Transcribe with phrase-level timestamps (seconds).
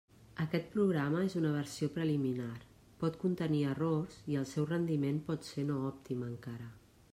[0.43, 2.55] Aquest programa és una versió preliminar,
[3.05, 6.71] pot contenir errors i el seu rendiment pot ser no òptim encara.